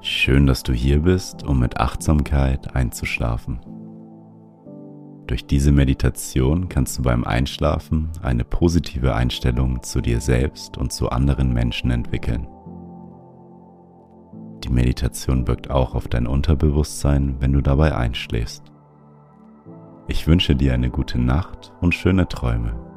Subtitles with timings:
[0.00, 3.58] Schön, dass du hier bist, um mit Achtsamkeit einzuschlafen.
[5.26, 11.10] Durch diese Meditation kannst du beim Einschlafen eine positive Einstellung zu dir selbst und zu
[11.10, 12.46] anderen Menschen entwickeln.
[14.64, 18.62] Die Meditation wirkt auch auf dein Unterbewusstsein, wenn du dabei einschläfst.
[20.06, 22.87] Ich wünsche dir eine gute Nacht und schöne Träume.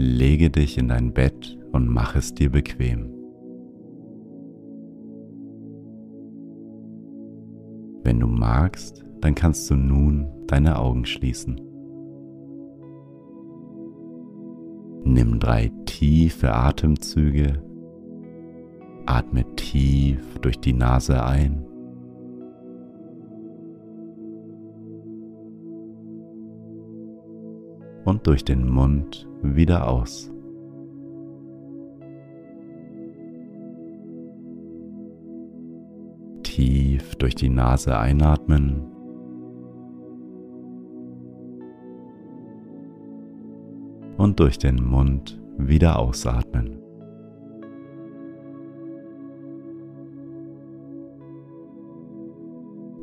[0.00, 3.12] Lege dich in dein Bett und mach es dir bequem.
[8.04, 11.60] Wenn du magst, dann kannst du nun deine Augen schließen.
[15.02, 17.60] Nimm drei tiefe Atemzüge.
[19.04, 21.67] Atme tief durch die Nase ein.
[28.08, 30.30] Und durch den Mund wieder aus.
[36.42, 38.80] tief durch die Nase einatmen.
[44.16, 46.78] Und durch den Mund wieder ausatmen.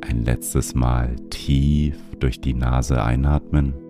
[0.00, 3.85] Ein letztes Mal tief durch die Nase einatmen.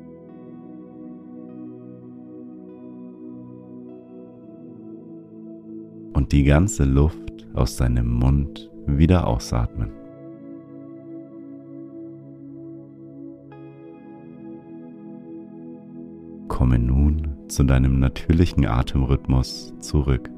[6.27, 9.93] Und die ganze Luft aus deinem Mund wieder ausatmen.
[16.49, 20.29] Komme nun zu deinem natürlichen Atemrhythmus zurück.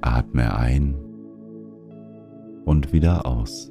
[0.00, 0.94] Atme ein
[2.64, 3.70] und wieder aus.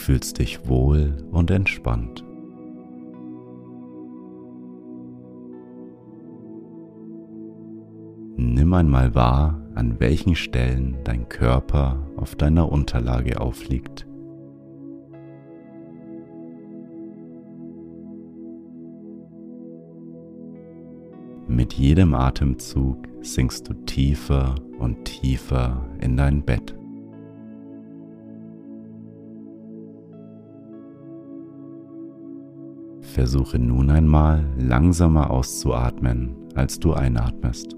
[0.00, 2.24] Fühlst dich wohl und entspannt.
[8.36, 14.06] Nimm einmal wahr, an welchen Stellen dein Körper auf deiner Unterlage aufliegt.
[21.46, 26.79] Mit jedem Atemzug sinkst du tiefer und tiefer in dein Bett.
[33.20, 37.76] Versuche nun einmal langsamer auszuatmen, als du einatmest.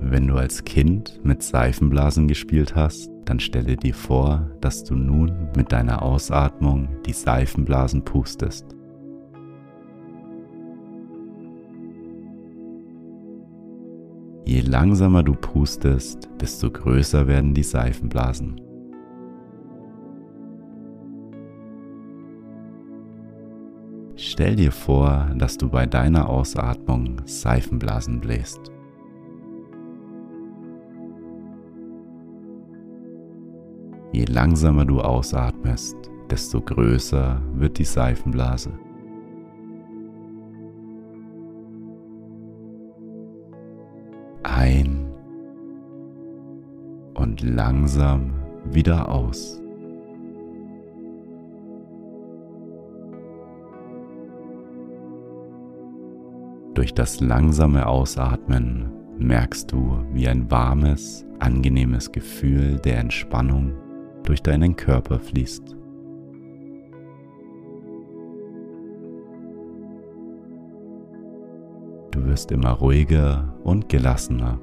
[0.00, 5.48] Wenn du als Kind mit Seifenblasen gespielt hast, dann stelle dir vor, dass du nun
[5.56, 8.66] mit deiner Ausatmung die Seifenblasen pustest.
[14.44, 18.60] Je langsamer du pustest, desto größer werden die Seifenblasen.
[24.32, 28.60] Stell dir vor, dass du bei deiner Ausatmung Seifenblasen bläst.
[34.12, 35.96] Je langsamer du ausatmest,
[36.30, 38.70] desto größer wird die Seifenblase.
[44.44, 45.12] Ein
[47.14, 48.30] und langsam
[48.64, 49.59] wieder aus.
[56.74, 63.74] Durch das langsame Ausatmen merkst du, wie ein warmes, angenehmes Gefühl der Entspannung
[64.24, 65.76] durch deinen Körper fließt.
[72.12, 74.60] Du wirst immer ruhiger und gelassener.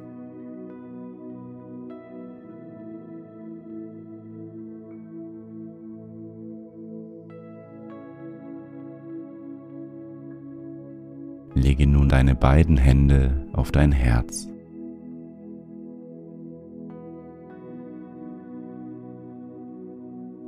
[11.68, 14.48] Lege nun deine beiden Hände auf dein Herz.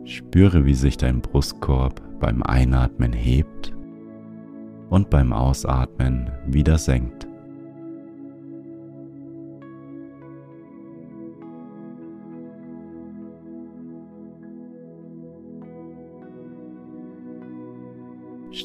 [0.06, 3.76] Spüre, wie sich dein Brustkorb beim Einatmen hebt
[4.90, 7.29] und beim Ausatmen wieder senkt.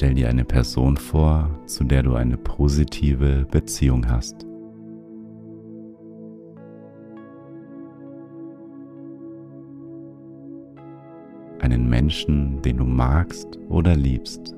[0.05, 4.45] Stell dir eine Person vor, zu der du eine positive Beziehung hast.
[11.59, 14.55] Einen Menschen, den du magst oder liebst.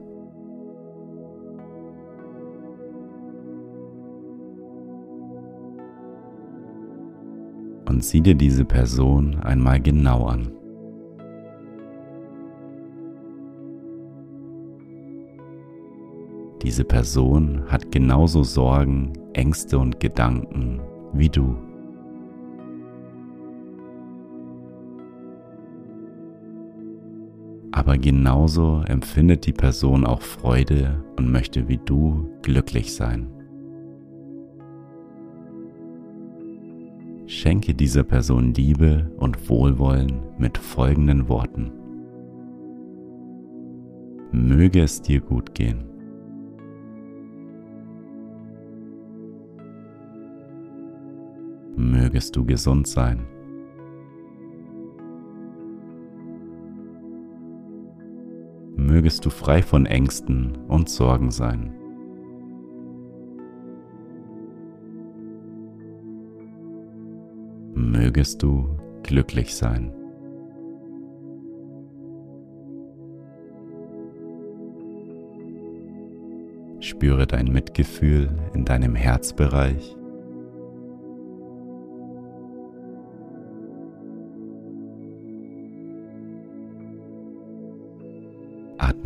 [7.89, 10.56] Und sieh dir diese Person einmal genau an.
[16.67, 20.81] Diese Person hat genauso Sorgen, Ängste und Gedanken
[21.13, 21.57] wie du.
[27.71, 33.29] Aber genauso empfindet die Person auch Freude und möchte wie du glücklich sein.
[37.27, 41.71] Schenke dieser Person Liebe und Wohlwollen mit folgenden Worten.
[44.33, 45.96] Möge es dir gut gehen.
[51.77, 53.27] Mögest du gesund sein.
[58.77, 61.75] Mögest du frei von Ängsten und Sorgen sein.
[67.75, 69.93] Mögest du glücklich sein.
[76.81, 79.96] Spüre dein Mitgefühl in deinem Herzbereich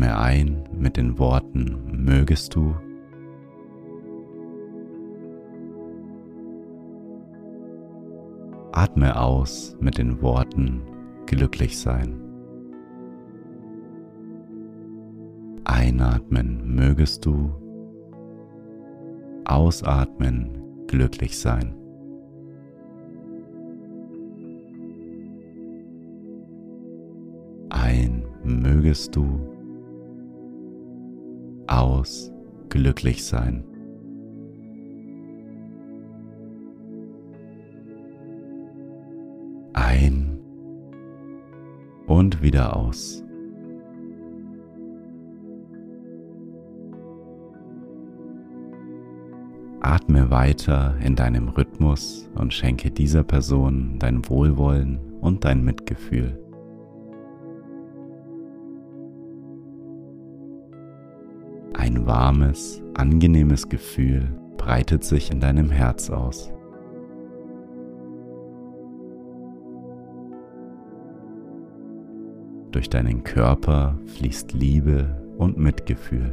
[0.01, 2.75] Atme ein mit den Worten mögest du.
[8.73, 10.81] Atme aus mit den Worten
[11.27, 12.19] glücklich sein.
[15.65, 17.51] Einatmen mögest du.
[19.45, 21.75] Ausatmen glücklich sein.
[27.69, 29.50] Ein mögest du
[31.71, 32.33] aus
[32.69, 33.65] glücklich sein.
[39.73, 40.39] Ein
[42.07, 43.25] und wieder aus.
[49.81, 56.39] Atme weiter in deinem Rhythmus und schenke dieser Person dein Wohlwollen und dein Mitgefühl.
[61.91, 66.53] Ein warmes, angenehmes Gefühl breitet sich in deinem Herz aus.
[72.71, 76.33] Durch deinen Körper fließt Liebe und Mitgefühl.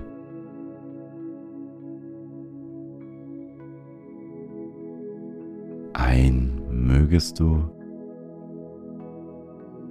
[5.94, 7.68] Ein mögest du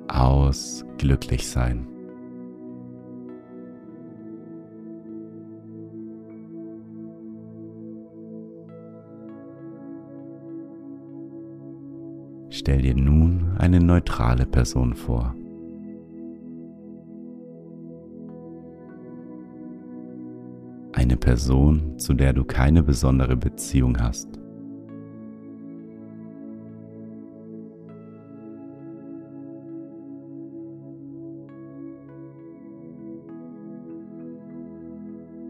[0.07, 1.89] aus glücklich sein.
[12.67, 15.37] Stell dir nun eine neutrale Person vor.
[20.93, 24.41] Eine Person, zu der du keine besondere Beziehung hast.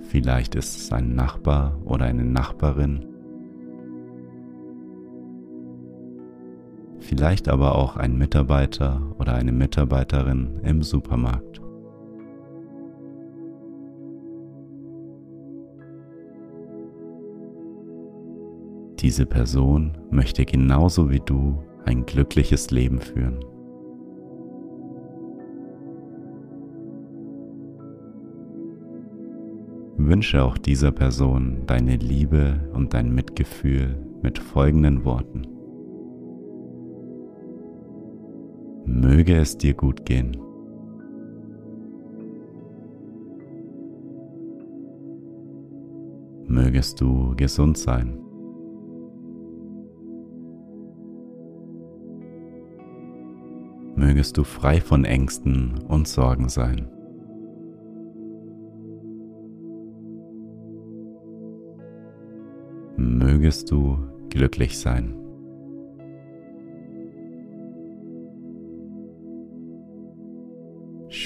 [0.02, 3.15] Vielleicht ist es ein Nachbar oder eine Nachbarin
[7.06, 11.60] vielleicht aber auch ein Mitarbeiter oder eine Mitarbeiterin im Supermarkt.
[19.00, 23.38] Diese Person möchte genauso wie du ein glückliches Leben führen.
[29.98, 35.55] Wünsche auch dieser Person deine Liebe und dein Mitgefühl mit folgenden Worten.
[38.86, 40.36] Möge es dir gut gehen.
[46.46, 48.20] Mögest du gesund sein.
[53.96, 56.88] Mögest du frei von Ängsten und Sorgen sein.
[62.96, 63.98] Mögest du
[64.30, 65.25] glücklich sein.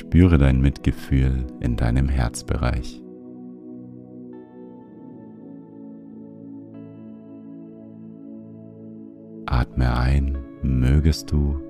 [0.01, 3.03] Spüre dein Mitgefühl in deinem Herzbereich.
[9.45, 11.61] Atme ein, mögest du.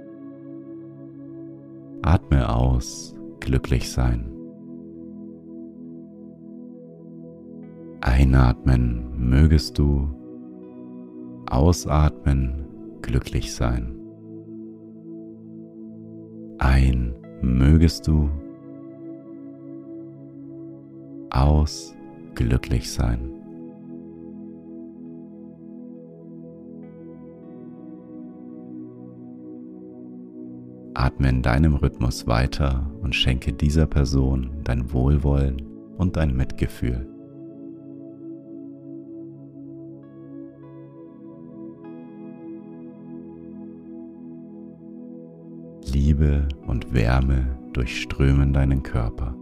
[2.03, 4.31] Atme aus, glücklich sein.
[8.01, 10.09] Einatmen, mögest du.
[11.51, 12.65] Ausatmen,
[13.03, 13.97] glücklich sein.
[16.59, 18.31] Ein, mögest du.
[21.31, 21.95] Aus,
[22.35, 23.31] glücklich sein.
[30.95, 35.63] Atme in deinem Rhythmus weiter und schenke dieser Person dein Wohlwollen
[35.97, 37.07] und dein Mitgefühl.
[46.21, 49.35] Liebe und Wärme durchströmen deinen Körper.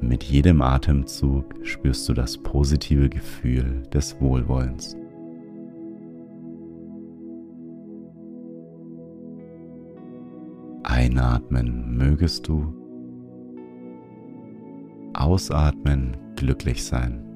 [0.00, 4.96] Mit jedem Atemzug spürst du das positive Gefühl des Wohlwollens.
[10.82, 12.74] Einatmen mögest du,
[15.14, 17.33] ausatmen glücklich sein.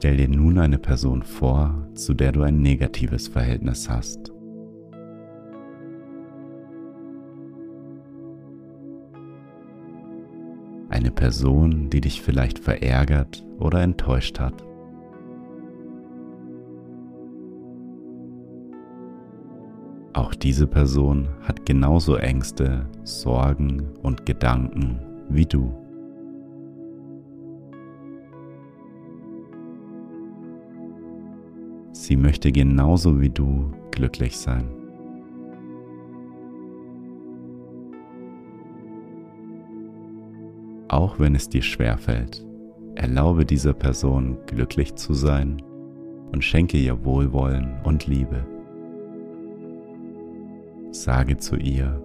[0.00, 4.32] Stell dir nun eine Person vor, zu der du ein negatives Verhältnis hast.
[10.88, 14.64] Eine Person, die dich vielleicht verärgert oder enttäuscht hat.
[20.14, 25.79] Auch diese Person hat genauso Ängste, Sorgen und Gedanken wie du.
[32.10, 34.68] Sie möchte genauso wie du glücklich sein.
[40.88, 42.44] Auch wenn es dir schwerfällt,
[42.96, 45.62] erlaube dieser Person glücklich zu sein
[46.32, 48.44] und schenke ihr Wohlwollen und Liebe.
[50.90, 52.02] Sage zu ihr,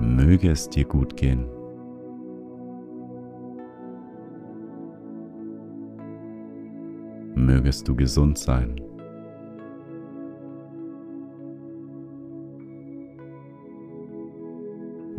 [0.00, 1.44] möge es dir gut gehen.
[7.46, 8.80] Mögest du gesund sein.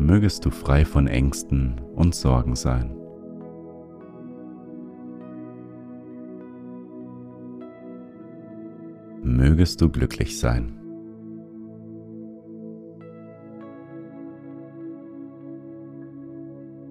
[0.08, 2.96] mögest du frei von Ängsten und Sorgen sein.
[9.22, 10.72] Mögest du glücklich sein.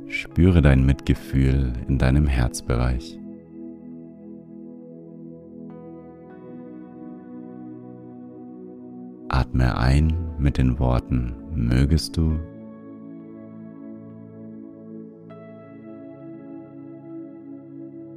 [0.07, 3.19] Spüre dein Mitgefühl in deinem Herzbereich.
[9.39, 12.39] Atme ein mit den Worten mögest du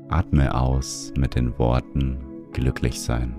[0.09, 2.17] Atme aus mit den Worten
[2.53, 3.35] glücklich sein.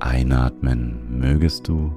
[0.00, 1.92] Einatmen mögest du,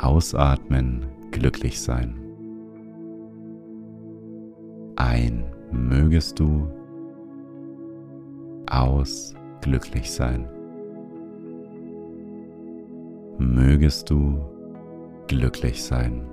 [0.00, 2.16] ausatmen glücklich sein.
[4.96, 6.66] Ein mögest du,
[8.68, 10.48] aus glücklich sein.
[13.38, 14.38] Mögest du
[15.28, 16.26] glücklich sein.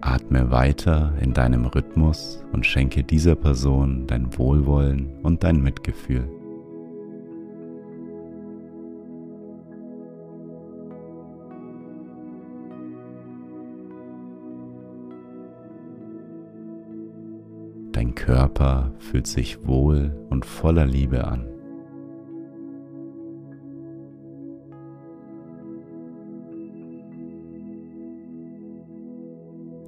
[0.00, 6.28] Atme weiter in deinem Rhythmus und schenke dieser Person dein Wohlwollen und dein Mitgefühl.
[18.28, 21.46] Körper fühlt sich wohl und voller Liebe an.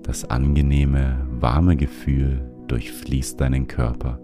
[0.03, 4.19] Das angenehme, warme Gefühl durchfließt deinen Körper.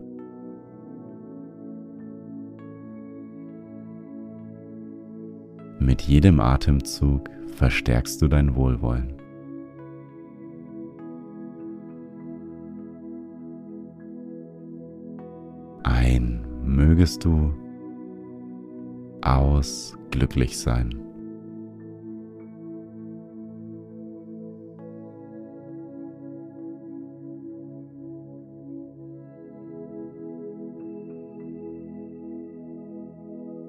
[5.78, 9.15] Mit jedem Atemzug verstärkst du dein Wohlwollen.
[16.96, 17.52] Mögest du
[19.20, 20.94] aus glücklich sein.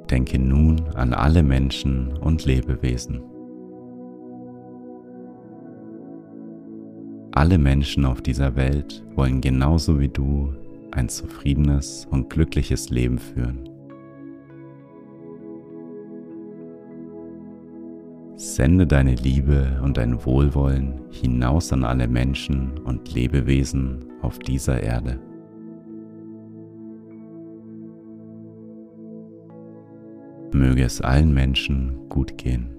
[0.09, 3.21] Denke nun an alle Menschen und Lebewesen.
[7.33, 10.53] Alle Menschen auf dieser Welt wollen genauso wie du
[10.97, 13.69] ein zufriedenes und glückliches Leben führen.
[18.35, 25.19] Sende deine Liebe und dein Wohlwollen hinaus an alle Menschen und Lebewesen auf dieser Erde.
[30.51, 32.73] Möge es allen Menschen gut gehen.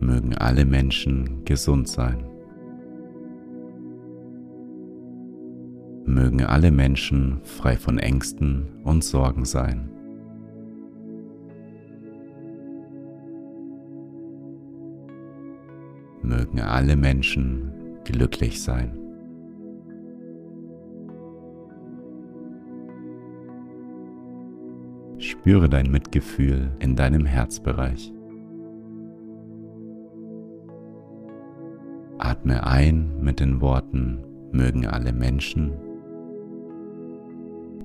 [0.00, 2.35] Mögen alle Menschen gesund sein.
[6.16, 9.90] Mögen alle Menschen frei von Ängsten und Sorgen sein.
[16.22, 17.70] Mögen alle Menschen
[18.04, 18.98] glücklich sein.
[25.18, 28.10] Spüre dein Mitgefühl in deinem Herzbereich.
[32.16, 35.85] Atme ein mit den Worten mögen alle Menschen.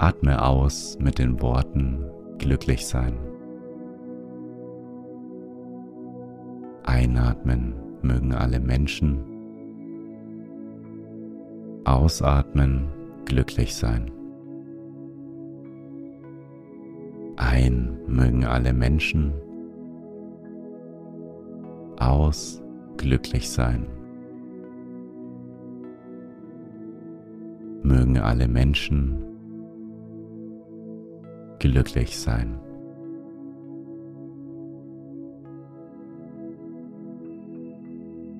[0.01, 2.03] Atme aus mit den Worten
[2.39, 3.19] glücklich sein.
[6.81, 9.23] Einatmen mögen alle Menschen.
[11.85, 12.87] Ausatmen
[13.25, 14.09] glücklich sein.
[17.35, 19.31] Ein mögen alle Menschen.
[21.99, 22.59] Aus
[22.97, 23.85] glücklich sein.
[27.83, 29.30] Mögen alle Menschen
[31.61, 32.59] glücklich sein.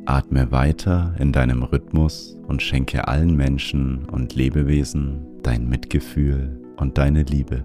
[0.05, 7.21] Atme weiter in deinem Rhythmus und schenke allen Menschen und Lebewesen dein Mitgefühl und deine
[7.21, 7.63] Liebe.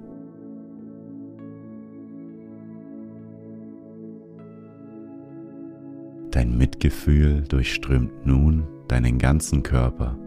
[6.31, 10.19] Dein Mitgefühl durchströmt nun deinen ganzen Körper.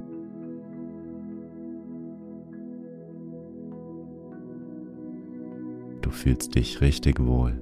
[6.20, 7.62] Fühlst dich richtig wohl.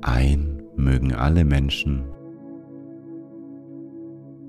[0.00, 2.04] Ein mögen alle Menschen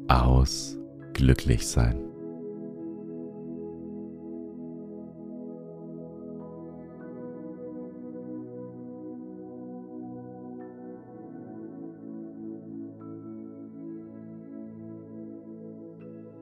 [0.08, 0.80] aus
[1.14, 2.04] glücklich sein.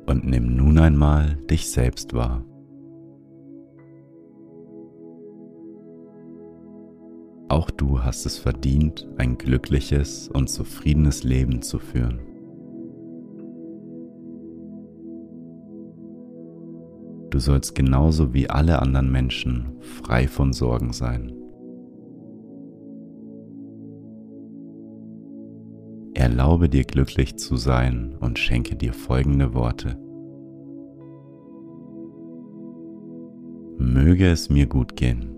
[0.07, 2.45] und nimm nun einmal dich selbst wahr.
[7.55, 12.19] Auch du hast es verdient, ein glückliches und zufriedenes Leben zu führen.
[17.29, 21.31] Du sollst genauso wie alle anderen Menschen frei von Sorgen sein.
[26.13, 29.97] Erlaube dir glücklich zu sein und schenke dir folgende Worte.
[33.77, 35.34] Möge es mir gut gehen.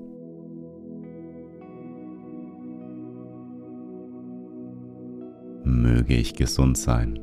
[6.08, 7.20] Möge ich gesund sein.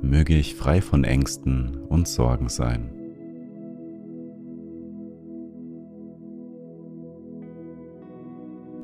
[0.00, 2.90] Möge ich frei von Ängsten und Sorgen sein.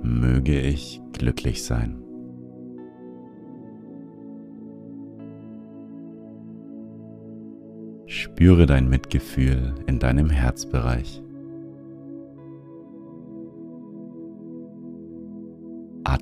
[0.02, 2.02] Möge ich glücklich sein.
[8.04, 11.22] Spüre dein Mitgefühl in deinem Herzbereich.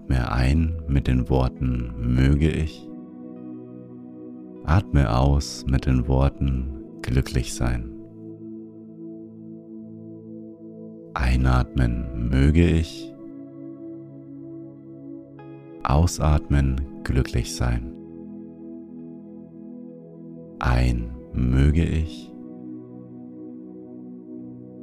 [0.02, 2.88] Atme ein mit den Worten möge ich.
[4.64, 7.88] Atme aus mit den Worten glücklich sein.
[11.14, 13.14] Einatmen möge ich.
[15.84, 17.94] Ausatmen glücklich sein.
[20.58, 22.32] Ein möge ich.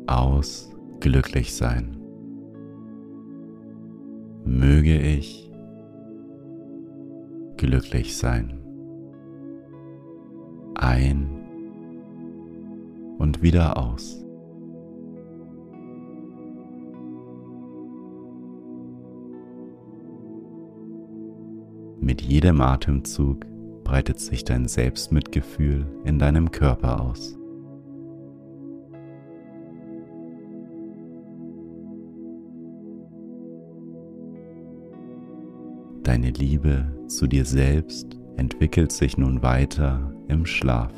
[0.08, 1.99] Aus glücklich sein
[4.80, 5.52] möge ich
[7.58, 8.62] glücklich sein.
[10.76, 11.28] Ein
[13.18, 14.24] und wieder aus.
[22.00, 23.46] Mit jedem Atemzug
[23.84, 27.39] breitet sich dein Selbstmitgefühl in deinem Körper aus.
[36.10, 40.92] Deine Liebe zu dir selbst entwickelt sich nun weiter im Schlaf.